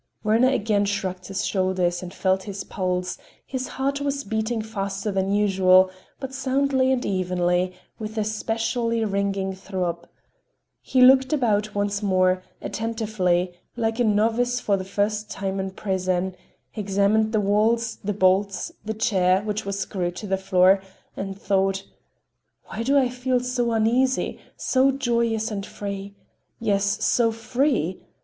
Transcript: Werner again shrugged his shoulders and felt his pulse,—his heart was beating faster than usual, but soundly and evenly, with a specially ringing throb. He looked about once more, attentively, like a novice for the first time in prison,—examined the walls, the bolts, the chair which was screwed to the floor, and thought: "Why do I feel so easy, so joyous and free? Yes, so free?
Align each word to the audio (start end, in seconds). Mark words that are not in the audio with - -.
Werner 0.23 0.49
again 0.49 0.85
shrugged 0.85 1.27
his 1.27 1.45
shoulders 1.45 2.01
and 2.01 2.11
felt 2.11 2.41
his 2.41 2.63
pulse,—his 2.63 3.67
heart 3.67 4.01
was 4.01 4.23
beating 4.23 4.59
faster 4.63 5.11
than 5.11 5.31
usual, 5.31 5.91
but 6.19 6.33
soundly 6.33 6.91
and 6.91 7.05
evenly, 7.05 7.75
with 7.99 8.17
a 8.17 8.23
specially 8.23 9.05
ringing 9.05 9.53
throb. 9.53 10.09
He 10.81 11.01
looked 11.01 11.33
about 11.33 11.75
once 11.75 12.01
more, 12.01 12.41
attentively, 12.63 13.53
like 13.75 13.99
a 13.99 14.03
novice 14.03 14.59
for 14.59 14.75
the 14.75 14.83
first 14.83 15.29
time 15.29 15.59
in 15.59 15.69
prison,—examined 15.69 17.31
the 17.31 17.39
walls, 17.39 17.99
the 18.03 18.11
bolts, 18.13 18.71
the 18.83 18.95
chair 18.95 19.43
which 19.43 19.67
was 19.67 19.77
screwed 19.79 20.15
to 20.15 20.25
the 20.25 20.35
floor, 20.35 20.81
and 21.15 21.39
thought: 21.39 21.83
"Why 22.63 22.81
do 22.81 22.97
I 22.97 23.07
feel 23.07 23.39
so 23.39 23.77
easy, 23.77 24.39
so 24.57 24.89
joyous 24.91 25.51
and 25.51 25.63
free? 25.63 26.15
Yes, 26.59 27.05
so 27.05 27.31
free? 27.31 28.01